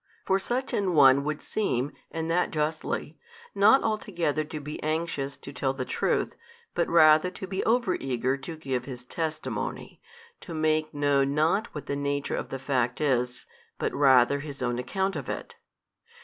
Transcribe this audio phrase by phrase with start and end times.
[0.25, 3.19] For such an one would seem (and that justly)
[3.53, 6.35] not altogether to be anxious to tell the truth,
[6.73, 10.01] but rather to be over eager to give his testimony,
[10.39, 13.45] to make known not what the nature of the fact is,
[13.77, 15.57] but rather his own account of it.